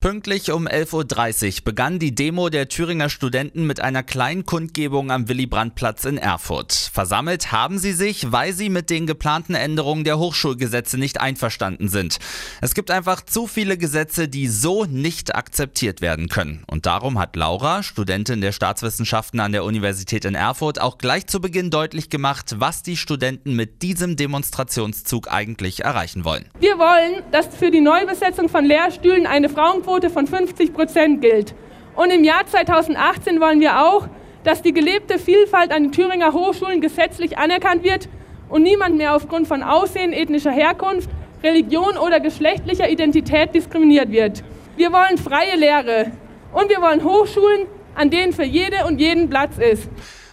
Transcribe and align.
Pünktlich 0.00 0.52
um 0.52 0.68
11.30 0.68 1.46
Uhr 1.58 1.64
begann 1.64 1.98
die 1.98 2.14
Demo 2.14 2.50
der 2.50 2.68
Thüringer 2.68 3.08
Studenten 3.08 3.66
mit 3.66 3.80
einer 3.80 4.04
kleinen 4.04 4.46
Kundgebung 4.46 5.10
am 5.10 5.28
Willy-Brandt-Platz 5.28 6.04
in 6.04 6.18
Erfurt. 6.18 6.72
Versammelt 6.72 7.50
haben 7.50 7.80
sie 7.80 7.92
sich, 7.92 8.30
weil 8.30 8.52
sie 8.52 8.68
mit 8.68 8.90
den 8.90 9.08
geplanten 9.08 9.56
Änderungen 9.56 10.04
der 10.04 10.20
Hochschulgesetze 10.20 10.98
nicht 10.98 11.20
einverstanden 11.20 11.88
sind. 11.88 12.18
Es 12.60 12.76
gibt 12.76 12.92
einfach 12.92 13.24
zu 13.24 13.48
viele 13.48 13.76
Gesetze, 13.76 14.28
die 14.28 14.46
so 14.46 14.84
nicht 14.84 15.34
akzeptiert 15.34 16.00
werden 16.00 16.28
können. 16.28 16.62
Und 16.68 16.86
darum 16.86 17.18
hat 17.18 17.34
Laura, 17.34 17.82
Studentin 17.82 18.40
der 18.40 18.52
Staatswissenschaften 18.52 19.40
an 19.40 19.50
der 19.50 19.64
Universität 19.64 20.24
in 20.24 20.36
Erfurt, 20.36 20.80
auch 20.80 20.98
gleich 20.98 21.26
zu 21.26 21.40
Beginn 21.40 21.70
deutlich 21.72 22.08
gemacht, 22.08 22.54
was 22.60 22.84
die 22.84 22.96
Studenten 22.96 23.56
mit 23.56 23.82
diesem 23.82 24.14
Demonstrationszug 24.14 25.26
eigentlich 25.28 25.82
erreichen 25.82 26.24
wollen. 26.24 26.48
Wir 26.60 26.78
wollen, 26.78 27.24
dass 27.32 27.48
für 27.48 27.72
die 27.72 27.80
Neubesetzung 27.80 28.48
von 28.48 28.64
Lehrstühlen 28.64 29.26
eine 29.26 29.48
Frauen 29.48 29.87
Frauenquote 29.88 30.10
von 30.10 30.26
50 30.26 30.74
Prozent 30.74 31.22
gilt. 31.22 31.54
Und 31.96 32.10
im 32.10 32.22
Jahr 32.22 32.46
2018 32.46 33.40
wollen 33.40 33.60
wir 33.60 33.82
auch, 33.82 34.06
dass 34.44 34.60
die 34.60 34.72
gelebte 34.72 35.18
Vielfalt 35.18 35.72
an 35.72 35.84
den 35.84 35.92
Thüringer 35.92 36.32
Hochschulen 36.34 36.82
gesetzlich 36.82 37.38
anerkannt 37.38 37.82
wird 37.82 38.08
und 38.50 38.62
niemand 38.62 38.96
mehr 38.96 39.14
aufgrund 39.16 39.48
von 39.48 39.62
Aussehen, 39.62 40.12
ethnischer 40.12 40.50
Herkunft, 40.50 41.08
Religion 41.42 41.96
oder 41.96 42.20
geschlechtlicher 42.20 42.88
Identität 42.90 43.54
diskriminiert 43.54 44.10
wird. 44.10 44.44
Wir 44.76 44.92
wollen 44.92 45.16
freie 45.16 45.56
Lehre 45.56 46.12
und 46.52 46.68
wir 46.68 46.82
wollen 46.82 47.02
Hochschulen, 47.02 47.66
an 47.94 48.10
denen 48.10 48.32
für 48.32 48.44
jede 48.44 48.84
und 48.86 49.00
jeden 49.00 49.30
Platz 49.30 49.56
ist. 49.56 49.88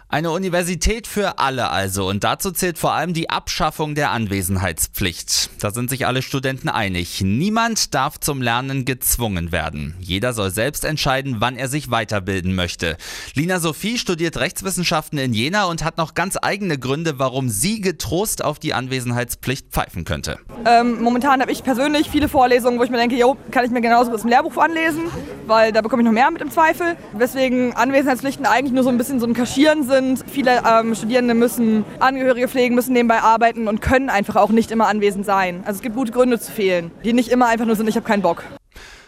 Eine 0.07 0.29
Universität 0.29 1.07
für 1.07 1.39
alle 1.39 1.71
also. 1.71 2.07
Und 2.07 2.23
dazu 2.23 2.51
zählt 2.51 2.77
vor 2.77 2.93
allem 2.93 3.13
die 3.13 3.31
Abschaffung 3.31 3.95
der 3.95 4.11
Anwesenheitspflicht. 4.11 5.49
Da 5.59 5.71
sind 5.71 5.89
sich 5.89 6.05
alle 6.05 6.21
Studenten 6.21 6.69
einig. 6.69 7.21
Niemand 7.21 7.95
darf 7.95 8.19
zum 8.19 8.39
Lernen 8.39 8.85
gezwungen 8.85 9.51
werden. 9.51 9.95
Jeder 9.99 10.33
soll 10.33 10.51
selbst 10.51 10.85
entscheiden, 10.85 11.37
wann 11.39 11.57
er 11.57 11.69
sich 11.69 11.89
weiterbilden 11.89 12.53
möchte. 12.53 12.97
Lina 13.33 13.59
Sophie 13.59 13.97
studiert 13.97 14.37
Rechtswissenschaften 14.37 15.17
in 15.17 15.33
Jena 15.33 15.65
und 15.65 15.83
hat 15.83 15.97
noch 15.97 16.13
ganz 16.13 16.37
eigene 16.39 16.77
Gründe, 16.77 17.17
warum 17.17 17.49
sie 17.49 17.81
getrost 17.81 18.43
auf 18.43 18.59
die 18.59 18.75
Anwesenheitspflicht 18.75 19.71
pfeifen 19.71 20.05
könnte. 20.05 20.37
Ähm, 20.65 21.01
momentan 21.01 21.41
habe 21.41 21.51
ich 21.51 21.63
persönlich 21.63 22.11
viele 22.11 22.29
Vorlesungen, 22.29 22.77
wo 22.77 22.83
ich 22.83 22.91
mir 22.91 22.97
denke, 22.97 23.17
jo, 23.17 23.37
kann 23.49 23.65
ich 23.65 23.71
mir 23.71 23.81
genauso 23.81 24.11
aus 24.11 24.21
dem 24.21 24.29
Lehrbuch 24.29 24.55
anlesen, 24.57 25.01
weil 25.47 25.71
da 25.71 25.81
bekomme 25.81 26.03
ich 26.03 26.05
noch 26.05 26.13
mehr 26.13 26.29
mit 26.29 26.43
im 26.43 26.51
Zweifel. 26.51 26.95
Weswegen 27.13 27.73
Anwesenheitspflichten 27.73 28.45
eigentlich 28.45 28.71
nur 28.71 28.83
so 28.83 28.89
ein 28.89 28.99
bisschen 28.99 29.19
so 29.19 29.25
ein 29.25 29.33
Kaschieren 29.33 29.83
sind 29.83 29.94
sind. 29.95 30.25
Viele 30.29 30.61
ähm, 30.69 30.93
Studierende 30.93 31.33
müssen 31.33 31.85
Angehörige 31.99 32.47
pflegen, 32.47 32.75
müssen 32.75 32.93
nebenbei 32.93 33.19
arbeiten 33.19 33.67
und 33.67 33.81
können 33.81 34.09
einfach 34.09 34.35
auch 34.35 34.49
nicht 34.49 34.71
immer 34.71 34.87
anwesend 34.87 35.25
sein. 35.25 35.61
Also 35.65 35.77
es 35.77 35.81
gibt 35.81 35.95
gute 35.95 36.11
Gründe 36.11 36.39
zu 36.39 36.51
fehlen, 36.51 36.91
die 37.03 37.13
nicht 37.13 37.29
immer 37.29 37.47
einfach 37.47 37.65
nur 37.65 37.75
sind, 37.75 37.87
ich 37.87 37.95
habe 37.95 38.05
keinen 38.05 38.21
Bock. 38.21 38.43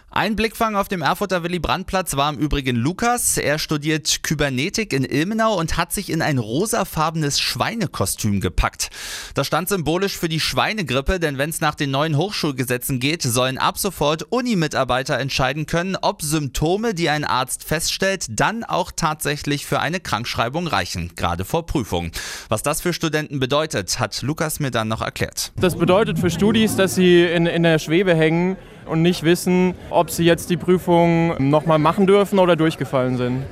Ein 0.09 0.38
Blickfang 0.38 0.77
auf 0.77 0.88
dem 0.88 1.02
Erfurter 1.02 1.44
Willy-Brandt-Platz 1.44 2.16
war 2.16 2.31
im 2.31 2.39
Übrigen 2.39 2.77
Lukas. 2.77 3.38
Er 3.38 3.59
studiert 3.59 4.23
Kybernetik 4.23 4.94
in 4.94 5.03
Ilmenau 5.03 5.59
und 5.59 5.75
hat 5.75 5.91
sich 5.91 6.09
in 6.09 6.22
ein 6.22 6.38
rosafarbenes 6.38 7.41
Schweinekostüm 7.41 8.39
gepackt. 8.39 8.89
Das 9.35 9.47
stand 9.47 9.67
symbolisch 9.67 10.17
für 10.17 10.30
die 10.30 10.39
Schweinegrippe, 10.39 11.19
denn 11.19 11.38
wenn 11.38 11.50
es 11.50 11.59
nach 11.59 11.75
den 11.75 11.91
neuen 11.91 12.16
Hochschulgesetzen 12.16 13.02
geht, 13.02 13.22
sollen 13.22 13.58
ab 13.58 13.78
sofort 13.78 14.23
Uni-Mitarbeiter 14.31 15.19
entscheiden 15.19 15.66
können, 15.66 15.97
ob 16.02 16.22
Symptome, 16.22 16.94
die 16.94 17.09
ein 17.09 17.25
Arzt 17.25 17.66
feststellt, 17.66 18.28
dann 18.30 18.63
auch 18.63 18.94
tatsächlich 18.95 19.66
für 19.66 19.81
eine 19.81 20.00
Krankschreibung 20.00 20.67
reichen, 20.67 21.11
gerade 21.17 21.44
vor 21.44 21.66
Prüfungen. 21.66 22.13
Was 22.47 22.63
das 22.63 22.80
für 22.80 22.94
Studenten 22.94 23.41
bedeutet, 23.41 24.00
hat 24.00 24.22
Lukas 24.22 24.61
mir 24.61 24.72
dann 24.72 24.88
noch 24.88 25.02
erklärt. 25.02 25.52
Das 25.58 25.75
bedeutet 25.75 26.17
für 26.17 26.30
Studis, 26.30 26.78
dass 26.78 26.95
sie 26.95 27.23
in, 27.23 27.45
in 27.45 27.63
der 27.63 27.78
Schwebe 27.78 28.16
hängen 28.16 28.55
und 28.88 29.02
nicht 29.02 29.23
wissen, 29.23 29.75
ob 29.89 30.09
sie 30.09 30.25
jetzt 30.25 30.49
die 30.49 30.57
Prüfung 30.57 31.49
nochmal 31.49 31.80
machen 31.80 32.07
dürfen 32.07 32.39
oder 32.39 32.55
durchgefallen 32.55 33.17
sind. 33.17 33.44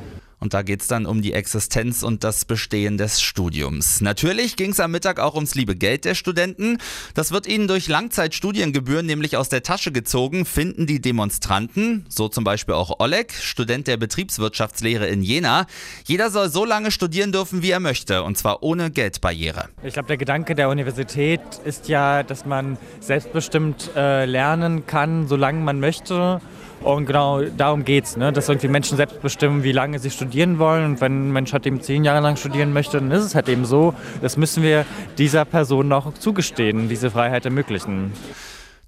Und 0.45 0.53
da 0.53 0.61
geht 0.61 0.81
es 0.81 0.87
dann 0.87 1.07
um 1.07 1.23
die 1.23 1.33
Existenz 1.33 2.03
und 2.03 2.23
das 2.23 2.45
Bestehen 2.45 2.99
des 2.99 3.19
Studiums. 3.19 3.99
Natürlich 3.99 4.55
ging 4.55 4.73
es 4.73 4.79
am 4.79 4.91
Mittag 4.91 5.19
auch 5.19 5.33
ums 5.33 5.55
liebe 5.55 5.75
Geld 5.75 6.05
der 6.05 6.13
Studenten. 6.13 6.77
Das 7.15 7.31
wird 7.31 7.47
ihnen 7.47 7.67
durch 7.67 7.87
Langzeitstudiengebühren 7.87 9.07
nämlich 9.07 9.37
aus 9.37 9.49
der 9.49 9.63
Tasche 9.63 9.91
gezogen, 9.91 10.45
finden 10.45 10.85
die 10.85 11.01
Demonstranten. 11.01 12.05
So 12.09 12.27
zum 12.27 12.43
Beispiel 12.43 12.75
auch 12.75 12.99
Oleg, 12.99 13.33
Student 13.33 13.87
der 13.87 13.97
Betriebswirtschaftslehre 13.97 15.07
in 15.07 15.23
Jena. 15.23 15.65
Jeder 16.03 16.29
soll 16.29 16.51
so 16.51 16.63
lange 16.63 16.91
studieren 16.91 17.31
dürfen, 17.31 17.63
wie 17.63 17.71
er 17.71 17.79
möchte, 17.79 18.21
und 18.21 18.37
zwar 18.37 18.61
ohne 18.61 18.91
Geldbarriere. 18.91 19.69
Ich 19.81 19.93
glaube, 19.93 20.09
der 20.09 20.17
Gedanke 20.17 20.53
der 20.53 20.69
Universität 20.69 21.41
ist 21.63 21.87
ja, 21.87 22.21
dass 22.21 22.45
man 22.45 22.77
selbstbestimmt 22.99 23.89
äh, 23.95 24.25
lernen 24.25 24.85
kann, 24.85 25.27
solange 25.27 25.61
man 25.61 25.79
möchte. 25.79 26.39
Und 26.81 27.05
genau 27.05 27.41
darum 27.41 27.83
geht 27.83 28.05
es, 28.05 28.17
ne? 28.17 28.31
dass 28.31 28.47
irgendwie 28.47 28.67
Menschen 28.67 28.97
selbst 28.97 29.21
bestimmen, 29.21 29.63
wie 29.63 29.71
lange 29.71 29.99
sie 29.99 30.11
studieren 30.11 30.59
wollen. 30.59 30.85
Und 30.85 31.01
wenn 31.01 31.29
ein 31.29 31.31
Mensch 31.31 31.51
halt 31.53 31.65
eben 31.65 31.81
zehn 31.81 32.03
Jahre 32.03 32.21
lang 32.21 32.35
studieren 32.35 32.73
möchte, 32.73 32.99
dann 32.99 33.11
ist 33.11 33.23
es 33.23 33.35
halt 33.35 33.49
eben 33.49 33.65
so. 33.65 33.93
Das 34.21 34.37
müssen 34.37 34.61
wir 34.61 34.85
dieser 35.17 35.45
Person 35.45 35.91
auch 35.91 36.13
zugestehen, 36.13 36.87
diese 36.89 37.09
Freiheit 37.09 37.45
ermöglichen. 37.45 38.11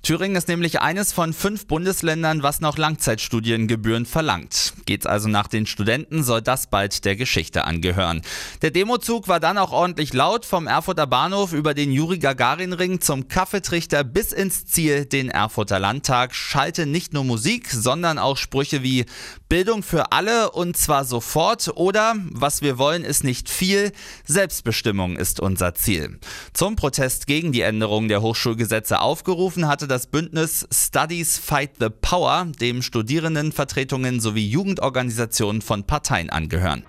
Thüringen 0.08 0.38
ist 0.38 0.48
nämlich 0.48 0.80
eines 0.80 1.12
von 1.12 1.34
fünf 1.34 1.68
Bundesländern, 1.68 2.42
was 2.42 2.62
noch 2.62 2.78
Langzeitstudiengebühren 2.78 4.06
verlangt. 4.06 4.72
Geht's 4.86 5.06
also 5.06 5.28
nach 5.28 5.50
den 5.50 5.66
Studenten, 5.66 6.24
soll 6.24 6.42
das 6.42 6.68
bald 6.68 7.04
der 7.04 7.18
Geschichte 7.18 7.66
angehören. 7.66 8.22
Der 8.62 8.72
Demozug 8.72 9.28
war 9.28 9.42
dann 9.42 9.58
auch 9.58 9.74
ordentlich 9.74 10.14
laut 10.14 10.46
vom 10.46 10.66
Erfurter 10.66 11.08
Bahnhof 11.08 11.52
über 11.52 11.74
den 11.74 11.92
Juri-Gagarin-Ring 11.92 13.02
zum 13.02 13.28
Kaffeetrichter 13.28 14.06
bis 14.06 14.32
ins 14.32 14.66
Ziel, 14.66 15.04
den 15.04 15.30
Erfurter 15.30 15.78
Landtag. 15.78 16.34
Schalte 16.34 16.86
nicht 16.86 17.12
nur 17.12 17.26
Musik, 17.26 17.70
sondern 17.70 18.18
auch 18.18 18.38
Sprüche 18.38 18.84
wie 18.84 19.04
Bildung 19.50 19.84
für 19.84 20.14
alle 20.14 20.52
und 20.52 20.78
zwar 20.78 21.04
sofort 21.04 21.70
oder 21.76 22.16
was 22.32 22.62
wir 22.62 22.78
wollen 22.78 23.04
ist 23.04 23.26
nicht 23.26 23.50
viel, 23.50 23.92
Selbstbestimmung 24.26 25.18
ist 25.18 25.42
unser 25.42 25.74
Ziel. 25.74 26.20
Zum 26.54 26.78
Protest 26.78 27.28
gegen 27.28 27.52
die 27.52 27.62
Änderung 27.62 28.08
der 28.08 28.22
Hochschulgesetze 28.22 29.02
aufgerufen 29.02 29.68
hatte 29.68 29.88
das 29.88 29.97
das 29.98 30.06
Bündnis 30.06 30.68
Studies 30.72 31.40
Fight 31.40 31.72
the 31.80 31.90
Power, 31.90 32.46
dem 32.62 32.84
Studierendenvertretungen 32.84 34.20
sowie 34.20 34.48
Jugendorganisationen 34.48 35.64
von 35.64 35.86
Parteien 35.86 36.30
angehören. 36.30 36.86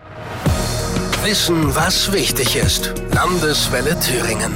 Wissen, 1.24 1.74
was 1.74 2.12
wichtig 2.12 2.56
ist. 2.56 2.92
Landeswelle 3.10 3.98
Thüringen. 3.98 4.52